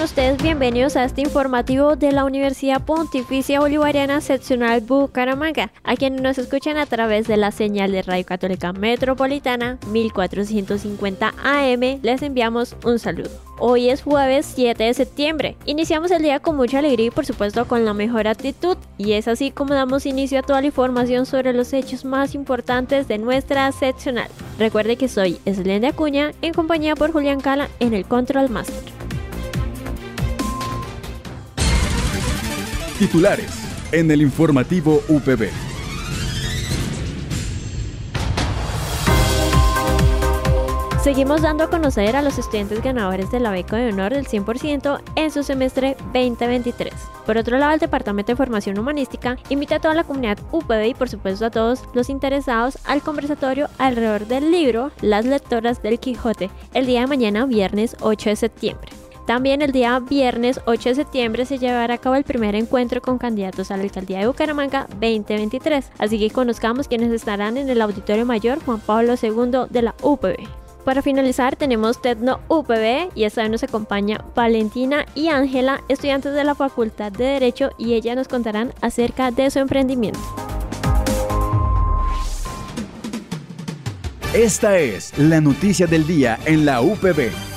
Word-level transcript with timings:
Sean 0.00 0.04
ustedes 0.04 0.42
bienvenidos 0.42 0.96
a 0.96 1.04
este 1.04 1.20
informativo 1.20 1.94
de 1.94 2.10
la 2.10 2.24
Universidad 2.24 2.82
Pontificia 2.82 3.60
Bolivariana 3.60 4.22
Seccional 4.22 4.80
Bucaramanga, 4.80 5.72
a 5.84 5.94
quienes 5.94 6.22
nos 6.22 6.38
escuchan 6.38 6.78
a 6.78 6.86
través 6.86 7.26
de 7.26 7.36
la 7.36 7.50
señal 7.50 7.92
de 7.92 8.00
Radio 8.00 8.24
Católica 8.24 8.72
Metropolitana 8.72 9.78
1450 9.92 11.34
AM, 11.44 12.00
les 12.02 12.22
enviamos 12.22 12.76
un 12.82 12.98
saludo. 12.98 13.28
Hoy 13.58 13.90
es 13.90 14.02
jueves 14.02 14.50
7 14.54 14.84
de 14.84 14.94
septiembre. 14.94 15.56
Iniciamos 15.66 16.10
el 16.12 16.22
día 16.22 16.40
con 16.40 16.56
mucha 16.56 16.78
alegría 16.78 17.08
y 17.08 17.10
por 17.10 17.26
supuesto 17.26 17.68
con 17.68 17.84
la 17.84 17.92
mejor 17.92 18.26
actitud 18.26 18.78
y 18.96 19.12
es 19.12 19.28
así 19.28 19.50
como 19.50 19.74
damos 19.74 20.06
inicio 20.06 20.38
a 20.38 20.42
toda 20.42 20.62
la 20.62 20.68
información 20.68 21.26
sobre 21.26 21.52
los 21.52 21.74
hechos 21.74 22.06
más 22.06 22.34
importantes 22.34 23.06
de 23.06 23.18
nuestra 23.18 23.70
seccional. 23.72 24.28
Recuerde 24.58 24.96
que 24.96 25.08
soy 25.08 25.38
Eslende 25.44 25.88
Acuña 25.88 26.32
en 26.40 26.54
compañía 26.54 26.96
por 26.96 27.12
Julián 27.12 27.40
Cala 27.40 27.68
en 27.80 27.92
el 27.92 28.06
Control 28.06 28.48
Master. 28.48 28.89
Titulares 33.00 33.50
en 33.92 34.10
el 34.10 34.20
informativo 34.20 35.02
UPB. 35.08 35.48
Seguimos 41.02 41.40
dando 41.40 41.64
a 41.64 41.70
conocer 41.70 42.14
a 42.14 42.20
los 42.20 42.36
estudiantes 42.36 42.82
ganadores 42.82 43.30
de 43.30 43.40
la 43.40 43.52
beca 43.52 43.78
de 43.78 43.88
honor 43.90 44.12
del 44.12 44.26
100% 44.26 45.00
en 45.16 45.30
su 45.30 45.42
semestre 45.42 45.96
2023. 46.12 46.92
Por 47.24 47.38
otro 47.38 47.56
lado, 47.56 47.72
el 47.72 47.80
Departamento 47.80 48.32
de 48.32 48.36
Formación 48.36 48.78
Humanística 48.78 49.38
invita 49.48 49.76
a 49.76 49.80
toda 49.80 49.94
la 49.94 50.04
comunidad 50.04 50.38
UPB 50.52 50.88
y 50.88 50.94
por 50.94 51.08
supuesto 51.08 51.46
a 51.46 51.50
todos 51.50 51.84
los 51.94 52.10
interesados 52.10 52.76
al 52.84 53.00
conversatorio 53.00 53.70
alrededor 53.78 54.26
del 54.26 54.50
libro 54.50 54.92
Las 55.00 55.24
lectoras 55.24 55.82
del 55.82 55.98
Quijote 55.98 56.50
el 56.74 56.84
día 56.84 57.00
de 57.00 57.06
mañana, 57.06 57.46
viernes 57.46 57.96
8 58.02 58.28
de 58.28 58.36
septiembre. 58.36 58.99
También 59.30 59.62
el 59.62 59.70
día 59.70 60.00
viernes 60.00 60.60
8 60.64 60.88
de 60.88 60.94
septiembre 60.96 61.46
se 61.46 61.58
llevará 61.58 61.94
a 61.94 61.98
cabo 61.98 62.16
el 62.16 62.24
primer 62.24 62.56
encuentro 62.56 63.00
con 63.00 63.16
candidatos 63.16 63.70
a 63.70 63.76
la 63.76 63.84
alcaldía 63.84 64.18
de 64.18 64.26
Bucaramanga 64.26 64.88
2023, 65.00 65.88
así 65.98 66.18
que 66.18 66.30
conozcamos 66.30 66.88
quienes 66.88 67.12
estarán 67.12 67.56
en 67.56 67.68
el 67.68 67.80
Auditorio 67.80 68.26
Mayor 68.26 68.58
Juan 68.64 68.80
Pablo 68.80 69.14
II 69.14 69.68
de 69.70 69.82
la 69.82 69.94
UPB. 70.02 70.34
Para 70.84 71.00
finalizar 71.00 71.54
tenemos 71.54 72.02
Tecno 72.02 72.40
UPB 72.48 73.10
y 73.14 73.22
esta 73.22 73.42
vez 73.42 73.52
nos 73.52 73.62
acompaña 73.62 74.24
Valentina 74.34 75.06
y 75.14 75.28
Ángela, 75.28 75.84
estudiantes 75.88 76.34
de 76.34 76.42
la 76.42 76.56
Facultad 76.56 77.12
de 77.12 77.26
Derecho 77.26 77.70
y 77.78 77.94
ellas 77.94 78.16
nos 78.16 78.26
contarán 78.26 78.72
acerca 78.80 79.30
de 79.30 79.48
su 79.52 79.60
emprendimiento. 79.60 80.18
Esta 84.34 84.76
es 84.80 85.16
la 85.16 85.40
noticia 85.40 85.86
del 85.86 86.04
día 86.04 86.36
en 86.46 86.66
la 86.66 86.80
UPB. 86.80 87.49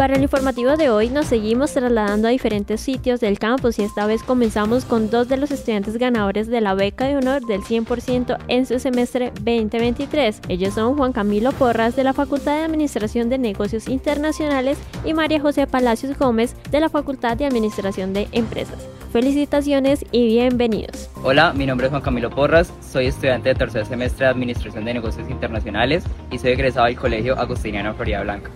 Para 0.00 0.14
el 0.14 0.22
informativo 0.22 0.78
de 0.78 0.88
hoy 0.88 1.10
nos 1.10 1.26
seguimos 1.26 1.74
trasladando 1.74 2.26
a 2.26 2.30
diferentes 2.30 2.80
sitios 2.80 3.20
del 3.20 3.38
campus 3.38 3.78
y 3.78 3.82
esta 3.82 4.06
vez 4.06 4.22
comenzamos 4.22 4.86
con 4.86 5.10
dos 5.10 5.28
de 5.28 5.36
los 5.36 5.50
estudiantes 5.50 5.98
ganadores 5.98 6.46
de 6.46 6.62
la 6.62 6.72
beca 6.72 7.04
de 7.04 7.18
honor 7.18 7.44
del 7.44 7.60
100% 7.60 8.38
en 8.48 8.64
su 8.64 8.78
semestre 8.78 9.30
2023. 9.42 10.40
Ellos 10.48 10.72
son 10.72 10.96
Juan 10.96 11.12
Camilo 11.12 11.52
Porras 11.52 11.96
de 11.96 12.04
la 12.04 12.14
Facultad 12.14 12.56
de 12.56 12.64
Administración 12.64 13.28
de 13.28 13.36
Negocios 13.36 13.88
Internacionales 13.88 14.78
y 15.04 15.12
María 15.12 15.38
José 15.38 15.66
Palacios 15.66 16.16
Gómez 16.16 16.56
de 16.70 16.80
la 16.80 16.88
Facultad 16.88 17.36
de 17.36 17.44
Administración 17.44 18.14
de 18.14 18.26
Empresas. 18.32 18.78
Felicitaciones 19.12 20.06
y 20.12 20.28
bienvenidos. 20.28 21.10
Hola, 21.22 21.52
mi 21.52 21.66
nombre 21.66 21.88
es 21.88 21.90
Juan 21.90 22.00
Camilo 22.00 22.30
Porras, 22.30 22.72
soy 22.80 23.08
estudiante 23.08 23.50
de 23.50 23.54
tercer 23.54 23.84
semestre 23.84 24.24
de 24.24 24.30
Administración 24.30 24.86
de 24.86 24.94
Negocios 24.94 25.28
Internacionales 25.28 26.04
y 26.30 26.38
soy 26.38 26.52
egresado 26.52 26.86
del 26.86 26.96
Colegio 26.96 27.38
Agustiniano 27.38 27.92
Florida 27.92 28.22
Blanca. 28.22 28.50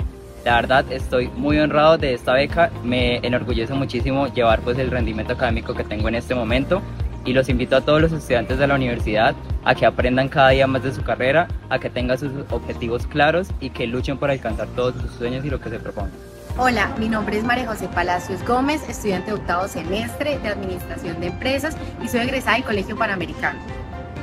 La 0.44 0.56
verdad 0.56 0.84
estoy 0.92 1.28
muy 1.28 1.58
honrado 1.58 1.96
de 1.96 2.12
esta 2.12 2.34
beca, 2.34 2.70
me 2.82 3.16
enorgullece 3.26 3.72
muchísimo 3.72 4.26
llevar 4.26 4.60
pues 4.60 4.78
el 4.78 4.90
rendimiento 4.90 5.32
académico 5.32 5.72
que 5.72 5.84
tengo 5.84 6.08
en 6.08 6.16
este 6.16 6.34
momento 6.34 6.82
y 7.24 7.32
los 7.32 7.48
invito 7.48 7.76
a 7.76 7.80
todos 7.80 8.02
los 8.02 8.12
estudiantes 8.12 8.58
de 8.58 8.66
la 8.66 8.74
universidad 8.74 9.34
a 9.64 9.74
que 9.74 9.86
aprendan 9.86 10.28
cada 10.28 10.50
día 10.50 10.66
más 10.66 10.82
de 10.82 10.92
su 10.92 11.02
carrera, 11.02 11.48
a 11.70 11.78
que 11.78 11.88
tengan 11.88 12.18
sus 12.18 12.30
objetivos 12.50 13.06
claros 13.06 13.48
y 13.58 13.70
que 13.70 13.86
luchen 13.86 14.18
por 14.18 14.30
alcanzar 14.30 14.68
todos 14.76 15.00
sus 15.00 15.12
sueños 15.12 15.46
y 15.46 15.48
lo 15.48 15.58
que 15.58 15.70
se 15.70 15.78
propongan. 15.78 16.12
Hola, 16.58 16.94
mi 16.98 17.08
nombre 17.08 17.38
es 17.38 17.44
María 17.44 17.66
José 17.66 17.88
Palacios 17.88 18.44
Gómez, 18.46 18.86
estudiante 18.86 19.30
de 19.30 19.38
octavo 19.38 19.66
semestre 19.66 20.38
de 20.40 20.48
Administración 20.48 21.20
de 21.20 21.28
Empresas 21.28 21.74
y 22.02 22.08
soy 22.08 22.20
egresada 22.20 22.56
del 22.56 22.64
Colegio 22.64 22.96
Panamericano. 22.96 23.58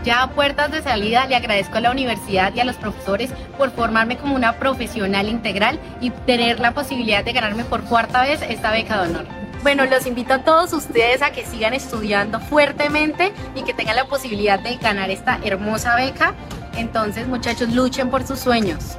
Ya 0.04 0.24
a 0.24 0.32
puertas 0.32 0.72
de 0.72 0.82
salida 0.82 1.28
le 1.28 1.36
agradezco 1.36 1.78
a 1.78 1.82
la 1.82 1.92
universidad 1.92 2.54
y 2.56 2.60
a 2.60 2.66
los 2.66 2.76
profesores 2.76 3.32
por 3.58 3.70
formarme 3.72 4.18
como 4.18 4.36
una 4.36 4.58
profesional 4.58 5.28
integral 5.28 5.80
y 6.02 6.10
tener 6.10 6.60
la 6.60 6.74
posibilidad 6.74 7.24
de 7.24 7.34
ganarme 7.34 7.64
por 7.66 7.84
cuarta 7.84 8.24
vez 8.24 8.42
esta 8.42 8.72
beca 8.72 9.04
de 9.04 9.10
honor. 9.10 9.26
Bueno, 9.62 9.86
los 9.86 10.08
invito 10.08 10.34
a 10.34 10.44
todos 10.44 10.74
ustedes 10.74 11.22
a 11.22 11.32
que 11.32 11.46
sigan 11.46 11.76
estudiando 11.76 12.40
fuertemente 12.40 13.32
y 13.56 13.62
que 13.62 13.76
tengan 13.76 13.96
la 13.96 14.06
posibilidad 14.06 14.60
de 14.60 14.78
ganar 14.78 15.12
esta 15.12 15.40
hermosa 15.44 15.96
beca. 15.96 16.34
Entonces, 16.76 17.28
muchachos, 17.28 17.70
luchen 17.70 18.10
por 18.10 18.26
sus 18.26 18.40
sueños. 18.40 18.98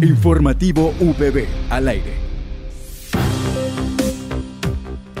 Informativo 0.00 0.92
UPB 0.98 1.46
al 1.70 1.86
aire. 1.86 2.31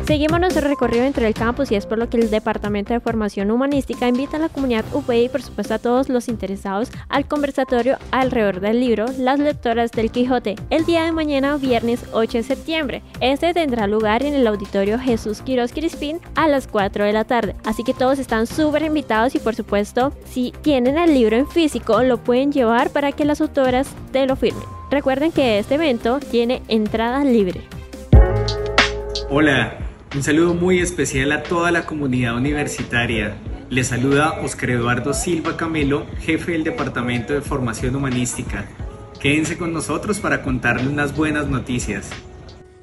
Seguimos 0.06 0.40
nuestro 0.40 0.66
recorrido 0.68 1.04
entre 1.04 1.28
el 1.28 1.32
campus 1.34 1.70
y 1.70 1.76
es 1.76 1.86
por 1.86 1.96
lo 1.96 2.08
que 2.08 2.16
el 2.16 2.28
Departamento 2.28 2.92
de 2.92 2.98
Formación 2.98 3.52
Humanística 3.52 4.08
invita 4.08 4.36
a 4.36 4.40
la 4.40 4.48
comunidad 4.48 4.84
UPI 4.92 5.24
y 5.24 5.28
por 5.28 5.42
supuesto 5.42 5.74
a 5.74 5.78
todos 5.78 6.08
los 6.08 6.28
interesados 6.28 6.90
al 7.08 7.26
conversatorio 7.26 7.98
alrededor 8.10 8.60
del 8.60 8.80
libro 8.80 9.06
Las 9.16 9.38
lectoras 9.38 9.92
del 9.92 10.10
Quijote 10.10 10.56
el 10.70 10.84
día 10.84 11.04
de 11.04 11.12
mañana 11.12 11.56
viernes 11.56 12.04
8 12.12 12.38
de 12.38 12.42
septiembre. 12.42 13.02
Este 13.20 13.54
tendrá 13.54 13.86
lugar 13.86 14.24
en 14.24 14.34
el 14.34 14.46
auditorio 14.46 14.98
Jesús 14.98 15.40
Quiroz 15.40 15.72
Crispín 15.72 16.20
a 16.34 16.48
las 16.48 16.66
4 16.66 17.04
de 17.04 17.12
la 17.12 17.24
tarde. 17.24 17.54
Así 17.64 17.84
que 17.84 17.94
todos 17.94 18.18
están 18.18 18.48
súper 18.48 18.82
invitados 18.82 19.36
y 19.36 19.38
por 19.38 19.54
supuesto 19.54 20.12
si 20.24 20.52
tienen 20.62 20.98
el 20.98 21.14
libro 21.14 21.36
en 21.36 21.46
físico 21.46 22.02
lo 22.02 22.18
pueden 22.18 22.50
llevar 22.50 22.90
para 22.90 23.12
que 23.12 23.24
las 23.24 23.40
autoras 23.40 23.88
te 24.10 24.26
lo 24.26 24.34
firmen. 24.34 24.64
Recuerden 24.90 25.30
que 25.30 25.60
este 25.60 25.76
evento 25.76 26.18
tiene 26.18 26.60
entrada 26.66 27.22
libre. 27.24 27.60
Hola, 29.30 29.81
un 30.14 30.22
saludo 30.22 30.52
muy 30.52 30.80
especial 30.80 31.32
a 31.32 31.42
toda 31.42 31.70
la 31.70 31.86
comunidad 31.86 32.36
universitaria. 32.36 33.34
Les 33.70 33.86
saluda 33.86 34.40
Oscar 34.42 34.70
Eduardo 34.70 35.14
Silva 35.14 35.56
Camelo, 35.56 36.04
jefe 36.20 36.52
del 36.52 36.64
Departamento 36.64 37.32
de 37.32 37.40
Formación 37.40 37.96
Humanística. 37.96 38.66
Quédense 39.20 39.56
con 39.56 39.72
nosotros 39.72 40.18
para 40.18 40.42
contarles 40.42 40.86
unas 40.86 41.16
buenas 41.16 41.48
noticias. 41.48 42.10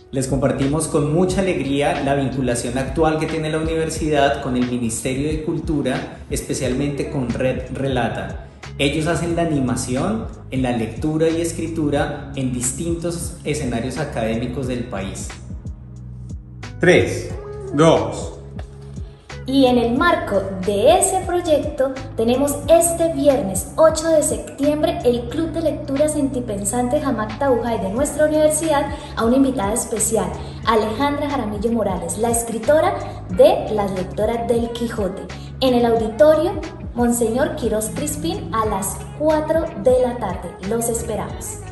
Les 0.10 0.28
compartimos 0.28 0.88
con 0.88 1.14
mucha 1.14 1.42
alegría 1.42 2.04
la 2.04 2.16
vinculación 2.16 2.80
actual 2.80 3.20
que 3.20 3.28
tiene 3.28 3.52
la 3.52 3.60
universidad 3.60 4.42
con 4.42 4.58
el 4.58 4.66
Ministerio 4.66 5.28
de 5.28 5.44
Cultura, 5.44 6.22
especialmente 6.32 7.12
con 7.12 7.30
Red 7.30 7.74
Relata. 7.74 8.48
Ellos 8.80 9.06
hacen 9.06 9.36
la 9.36 9.44
animación 9.44 10.26
en 10.50 10.64
la 10.64 10.76
lectura 10.76 11.30
y 11.30 11.42
escritura 11.42 12.32
en 12.36 12.54
distintos 12.54 13.38
escenarios 13.44 14.00
académicos 14.00 14.68
del 14.68 14.86
país. 14.86 15.30
3, 16.80 17.30
2. 17.74 18.40
Y 19.46 19.66
en 19.66 19.78
el 19.78 19.98
marco 19.98 20.42
de 20.66 20.98
ese 20.98 21.20
proyecto 21.26 21.92
tenemos 22.16 22.56
este 22.70 23.12
viernes 23.12 23.74
8 23.76 24.08
de 24.12 24.24
septiembre 24.24 24.98
el 25.04 25.28
Club 25.28 25.52
de 25.52 25.62
Lectura 25.62 26.08
Sentipensante 26.08 27.02
Jamac 27.02 27.38
Taujay 27.38 27.82
de 27.82 27.90
nuestra 27.90 28.28
universidad 28.28 28.94
a 29.18 29.26
una 29.26 29.36
invitada 29.36 29.74
especial, 29.74 30.32
Alejandra 30.68 31.30
Jaramillo 31.30 31.74
Morales, 31.74 32.18
la 32.18 32.30
escritora 32.30 32.96
de 33.36 33.74
Las 33.74 33.92
Lectoras 33.92 34.48
del 34.48 34.70
Quijote, 34.72 35.24
en 35.60 35.74
el 35.74 35.86
auditorio 35.86 36.62
Monseñor 36.96 37.58
Quiroz 37.58 37.90
Crispín 37.90 38.56
a 38.56 38.66
las 38.68 38.98
4 39.18 39.66
de 39.84 40.00
la 40.02 40.16
tarde. 40.18 40.50
Los 40.70 40.88
esperamos. 40.88 41.69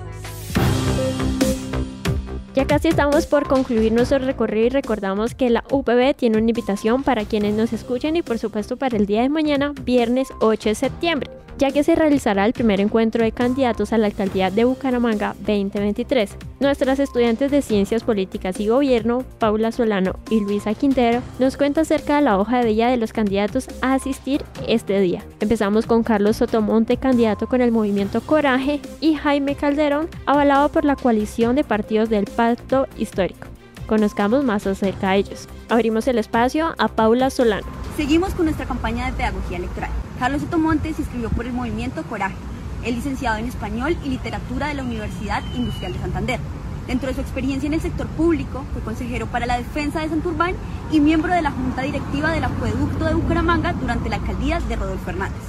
Ya 2.58 2.66
casi 2.66 2.88
estamos 2.88 3.28
por 3.28 3.48
concluir 3.48 3.92
nuestro 3.92 4.18
recorrido 4.18 4.66
y 4.66 4.70
recordamos 4.70 5.36
que 5.36 5.52
la 5.52 5.64
UPB 5.70 6.16
tiene 6.16 6.40
una 6.40 6.50
invitación 6.50 7.04
para 7.04 7.24
quienes 7.24 7.54
nos 7.54 7.72
escuchen 7.72 8.16
y 8.16 8.24
por 8.24 8.40
supuesto 8.40 8.78
para 8.78 8.98
el 8.98 9.06
día 9.06 9.22
de 9.22 9.30
mañana, 9.30 9.74
viernes 9.84 10.30
8 10.42 10.70
de 10.70 10.74
septiembre. 10.74 11.30
Ya 11.58 11.72
que 11.72 11.84
se 11.84 11.96
realizará 11.96 12.46
el 12.46 12.54
primer 12.54 12.80
encuentro 12.80 13.24
de 13.24 13.32
candidatos 13.32 13.94
a 13.94 13.98
la 13.98 14.08
alcaldía 14.08 14.52
de 14.52 14.66
Bucaramanga 14.66 15.36
2023. 15.40 16.36
Nuestras 16.60 17.00
estudiantes 17.00 17.52
de 17.52 17.62
Ciencias 17.62 18.04
Políticas 18.04 18.60
y 18.60 18.68
Gobierno, 18.68 19.24
Paula 19.40 19.72
Solano 19.72 20.16
y 20.30 20.40
Luisa 20.40 20.74
Quintero, 20.74 21.22
nos 21.40 21.58
cuentan 21.58 21.84
acerca 21.84 22.18
de 22.18 22.24
la 22.24 22.38
hoja 22.38 22.60
de 22.60 22.72
vida 22.72 22.90
de 22.90 22.98
los 22.98 23.14
candidatos 23.14 23.68
a 23.82 23.94
asistir 23.94 24.44
este 24.68 25.00
día. 25.00 25.24
Empezamos 25.40 25.86
con 25.86 26.04
Carlos 26.04 26.38
Sotomonte, 26.38 26.98
candidato 26.98 27.48
con 27.48 27.62
el 27.62 27.72
movimiento 27.72 28.22
Coraje, 28.22 28.82
y 29.02 29.14
Jaime 29.16 29.56
Calderón, 29.56 30.10
avalado 30.26 30.70
por 30.70 30.86
la 30.86 30.96
coalición 30.96 31.56
de 31.56 31.64
partidos 31.64 32.10
del 32.10 32.26
Pacto 32.26 32.88
Histórico. 32.98 33.48
Conozcamos 33.88 34.44
más 34.44 34.68
acerca 34.68 35.12
de 35.12 35.18
ellos. 35.18 35.48
Abrimos 35.70 36.08
el 36.08 36.18
espacio 36.18 36.76
a 36.78 36.88
Paula 36.88 37.30
Solano. 37.30 37.68
Seguimos 37.96 38.34
con 38.34 38.46
nuestra 38.46 38.66
campaña 38.66 39.06
de 39.06 39.14
pedagogía 39.14 39.58
electoral. 39.58 39.92
Carlos 40.20 40.42
Sotomonte 40.42 40.94
se 40.94 41.04
inscribió 41.04 41.30
por 41.30 41.46
el 41.46 41.54
movimiento 41.54 42.02
Coraje. 42.04 42.36
Es 42.84 42.96
licenciado 42.96 43.38
en 43.38 43.46
Español 43.46 43.96
y 44.04 44.10
Literatura 44.10 44.68
de 44.68 44.74
la 44.74 44.84
Universidad 44.84 45.44
Industrial 45.56 45.94
de 45.94 46.00
Santander. 46.00 46.40
Dentro 46.88 47.10
de 47.10 47.16
su 47.16 47.22
experiencia 47.22 47.68
en 47.68 47.74
el 47.74 47.82
sector 47.82 48.08
público, 48.08 48.64
fue 48.74 48.82
consejero 48.82 49.28
para 49.28 49.46
la 49.46 49.58
defensa 49.58 50.00
de 50.00 50.10
Santurbán 50.10 50.56
y 50.92 51.02
miembro 51.02 51.34
de 51.34 51.42
la 51.44 51.52
Junta 51.52 51.84
Directiva 51.84 52.32
del 52.32 52.46
Acueducto 52.46 53.06
de 53.06 53.14
Bucaramanga 53.14 53.74
durante 53.74 54.10
la 54.10 54.16
alcaldía 54.16 54.60
de 54.60 54.76
Rodolfo 54.76 55.10
Hernández. 55.10 55.44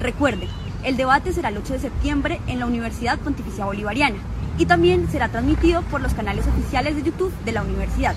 Recuerde, 0.00 0.48
el 0.82 0.96
debate 0.96 1.32
será 1.32 1.48
el 1.48 1.56
8 1.56 1.74
de 1.74 1.78
septiembre 1.78 2.40
en 2.48 2.58
la 2.58 2.66
Universidad 2.66 3.18
Pontificia 3.18 3.64
Bolivariana 3.64 4.18
y 4.58 4.66
también 4.66 5.08
será 5.10 5.28
transmitido 5.28 5.82
por 5.82 6.02
los 6.02 6.12
canales 6.12 6.46
oficiales 6.46 6.96
de 6.96 7.04
YouTube 7.04 7.32
de 7.44 7.52
la 7.52 7.62
universidad. 7.62 8.14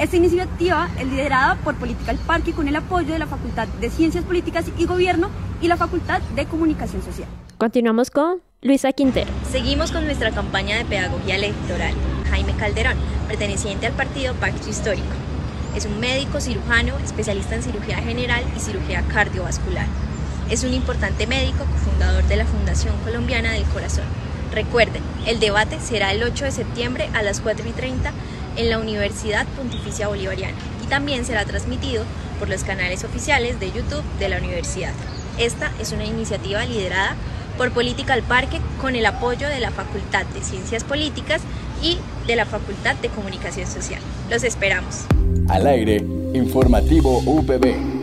Esta 0.00 0.16
iniciativa 0.16 0.88
es 0.98 1.06
liderada 1.06 1.56
por 1.56 1.74
Political 1.74 2.16
Parque 2.26 2.54
con 2.54 2.66
el 2.66 2.74
apoyo 2.74 3.12
de 3.12 3.18
la 3.18 3.26
Facultad 3.26 3.68
de 3.68 3.90
Ciencias 3.90 4.24
Políticas 4.24 4.64
y 4.78 4.86
Gobierno 4.86 5.28
y 5.60 5.68
la 5.68 5.76
Facultad 5.76 6.22
de 6.34 6.46
Comunicación 6.46 7.02
Social. 7.02 7.28
Continuamos 7.58 8.10
con 8.10 8.40
Luisa 8.62 8.94
Quintero. 8.94 9.30
Seguimos 9.52 9.92
con 9.92 10.06
nuestra 10.06 10.30
campaña 10.30 10.78
de 10.78 10.86
pedagogía 10.86 11.36
electoral. 11.36 11.92
Jaime 12.30 12.54
Calderón, 12.54 12.96
perteneciente 13.28 13.88
al 13.88 13.92
partido 13.92 14.32
Pacto 14.36 14.70
Histórico. 14.70 15.04
Es 15.76 15.84
un 15.84 16.00
médico 16.00 16.40
cirujano, 16.40 16.96
especialista 17.04 17.56
en 17.56 17.62
cirugía 17.62 17.98
general 17.98 18.42
y 18.56 18.60
cirugía 18.60 19.02
cardiovascular. 19.02 19.86
Es 20.48 20.64
un 20.64 20.72
importante 20.72 21.26
médico, 21.26 21.66
cofundador 21.66 22.24
de 22.24 22.36
la 22.36 22.46
Fundación 22.46 22.96
Colombiana 23.04 23.52
del 23.52 23.64
Corazón 23.64 24.06
Recuerden, 24.52 25.02
el 25.26 25.38
debate 25.38 25.78
será 25.80 26.10
el 26.10 26.24
8 26.24 26.46
de 26.46 26.50
septiembre 26.50 27.08
a 27.14 27.22
las 27.22 27.40
4 27.40 27.68
y 27.68 27.72
30 27.72 28.12
en 28.56 28.70
la 28.70 28.78
Universidad 28.78 29.46
Pontificia 29.56 30.08
Bolivariana 30.08 30.56
y 30.84 30.86
también 30.88 31.24
será 31.24 31.44
transmitido 31.44 32.04
por 32.38 32.48
los 32.48 32.64
canales 32.64 33.04
oficiales 33.04 33.60
de 33.60 33.70
YouTube 33.72 34.02
de 34.18 34.28
la 34.28 34.38
universidad. 34.38 34.92
Esta 35.38 35.72
es 35.80 35.92
una 35.92 36.04
iniciativa 36.04 36.64
liderada 36.64 37.14
por 37.56 37.70
Política 37.72 38.14
al 38.14 38.22
Parque 38.22 38.60
con 38.80 38.96
el 38.96 39.04
apoyo 39.06 39.48
de 39.48 39.60
la 39.60 39.70
Facultad 39.70 40.24
de 40.26 40.42
Ciencias 40.42 40.84
Políticas 40.84 41.42
y 41.82 41.98
de 42.26 42.36
la 42.36 42.46
Facultad 42.46 42.96
de 42.96 43.08
Comunicación 43.08 43.66
Social. 43.66 44.00
Los 44.30 44.44
esperamos. 44.44 45.04
Al 45.48 45.66
aire, 45.66 45.96
informativo 46.34 47.18
UPB. 47.18 48.00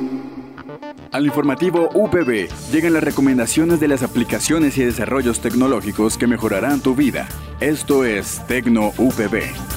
Al 1.11 1.25
informativo 1.25 1.89
UPB 1.94 2.49
llegan 2.71 2.94
las 2.94 3.03
recomendaciones 3.03 3.79
de 3.79 3.88
las 3.88 4.03
aplicaciones 4.03 4.77
y 4.77 4.83
desarrollos 4.83 5.39
tecnológicos 5.39 6.17
que 6.17 6.27
mejorarán 6.27 6.81
tu 6.81 6.95
vida. 6.95 7.27
Esto 7.59 8.05
es 8.05 8.45
Tecno 8.47 8.91
UPB. 8.97 9.76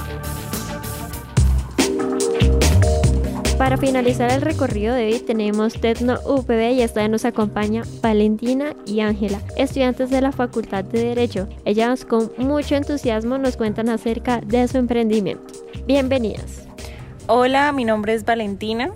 Para 3.60 3.76
finalizar 3.76 4.32
el 4.32 4.40
recorrido 4.40 4.94
de 4.94 5.04
hoy 5.04 5.20
tenemos 5.20 5.74
Tecno 5.74 6.18
UPB 6.24 6.72
y 6.72 6.80
esta 6.80 7.02
vez 7.02 7.10
nos 7.10 7.26
acompaña 7.26 7.82
Valentina 8.00 8.74
y 8.86 9.00
Ángela, 9.00 9.38
estudiantes 9.54 10.08
de 10.08 10.22
la 10.22 10.32
Facultad 10.32 10.82
de 10.82 11.04
Derecho. 11.04 11.46
Ellas 11.66 12.06
con 12.06 12.32
mucho 12.38 12.74
entusiasmo 12.74 13.36
nos 13.36 13.58
cuentan 13.58 13.90
acerca 13.90 14.40
de 14.40 14.66
su 14.66 14.78
emprendimiento. 14.78 15.44
Bienvenidas. 15.86 16.62
Hola, 17.26 17.70
mi 17.72 17.84
nombre 17.84 18.14
es 18.14 18.24
Valentina 18.24 18.92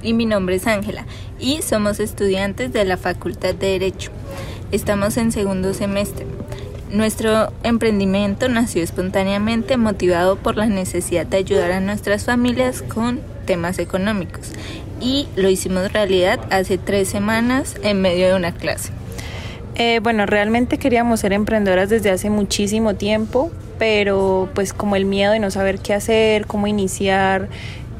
y 0.00 0.12
mi 0.12 0.26
nombre 0.26 0.54
es 0.54 0.68
Ángela 0.68 1.06
y 1.40 1.62
somos 1.62 1.98
estudiantes 1.98 2.72
de 2.72 2.84
la 2.84 2.96
Facultad 2.96 3.56
de 3.56 3.66
Derecho. 3.66 4.12
Estamos 4.70 5.16
en 5.16 5.32
segundo 5.32 5.74
semestre. 5.74 6.24
Nuestro 6.88 7.52
emprendimiento 7.64 8.48
nació 8.48 8.84
espontáneamente 8.84 9.76
motivado 9.76 10.36
por 10.36 10.56
la 10.56 10.66
necesidad 10.66 11.26
de 11.26 11.38
ayudar 11.38 11.72
a 11.72 11.80
nuestras 11.80 12.24
familias 12.24 12.80
con 12.82 13.33
temas 13.44 13.78
económicos 13.78 14.52
y 15.00 15.28
lo 15.36 15.48
hicimos 15.48 15.92
realidad 15.92 16.40
hace 16.50 16.78
tres 16.78 17.08
semanas 17.08 17.76
en 17.82 18.00
medio 18.00 18.28
de 18.28 18.34
una 18.34 18.52
clase. 18.52 18.90
Eh, 19.76 20.00
bueno, 20.02 20.24
realmente 20.24 20.78
queríamos 20.78 21.20
ser 21.20 21.32
emprendedoras 21.32 21.88
desde 21.88 22.10
hace 22.10 22.30
muchísimo 22.30 22.94
tiempo, 22.94 23.50
pero 23.78 24.48
pues 24.54 24.72
como 24.72 24.94
el 24.94 25.04
miedo 25.04 25.32
de 25.32 25.40
no 25.40 25.50
saber 25.50 25.80
qué 25.80 25.94
hacer, 25.94 26.46
cómo 26.46 26.68
iniciar, 26.68 27.48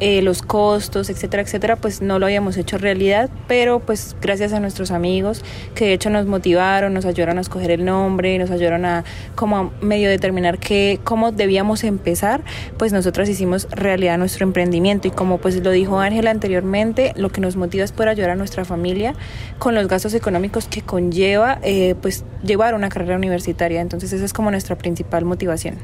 eh, 0.00 0.22
los 0.22 0.42
costos, 0.42 1.08
etcétera, 1.08 1.42
etcétera, 1.42 1.76
pues 1.76 2.02
no 2.02 2.18
lo 2.18 2.26
habíamos 2.26 2.56
hecho 2.56 2.78
realidad, 2.78 3.30
pero 3.46 3.80
pues 3.80 4.16
gracias 4.20 4.52
a 4.52 4.60
nuestros 4.60 4.90
amigos 4.90 5.44
que 5.74 5.86
de 5.86 5.92
hecho 5.92 6.10
nos 6.10 6.26
motivaron, 6.26 6.92
nos 6.94 7.04
ayudaron 7.04 7.38
a 7.38 7.40
escoger 7.40 7.70
el 7.70 7.84
nombre, 7.84 8.38
nos 8.38 8.50
ayudaron 8.50 8.84
a 8.84 9.04
como 9.34 9.72
medio 9.80 10.08
determinar 10.08 10.58
qué, 10.58 11.00
cómo 11.04 11.32
debíamos 11.32 11.84
empezar, 11.84 12.42
pues 12.76 12.92
nosotras 12.92 13.28
hicimos 13.28 13.68
realidad 13.70 14.18
nuestro 14.18 14.44
emprendimiento 14.44 15.08
y 15.08 15.10
como 15.10 15.38
pues 15.38 15.56
lo 15.62 15.70
dijo 15.70 16.00
Ángela 16.00 16.30
anteriormente, 16.30 17.12
lo 17.16 17.30
que 17.30 17.40
nos 17.40 17.56
motiva 17.56 17.84
es 17.84 17.92
poder 17.92 18.08
ayudar 18.08 18.30
a 18.30 18.36
nuestra 18.36 18.64
familia 18.64 19.14
con 19.58 19.74
los 19.74 19.86
gastos 19.86 20.14
económicos 20.14 20.66
que 20.66 20.82
conlleva 20.82 21.58
eh, 21.62 21.94
pues 22.00 22.24
llevar 22.42 22.74
una 22.74 22.88
carrera 22.88 23.16
universitaria, 23.16 23.80
entonces 23.80 24.12
esa 24.12 24.24
es 24.24 24.32
como 24.32 24.50
nuestra 24.50 24.76
principal 24.76 25.24
motivación. 25.24 25.76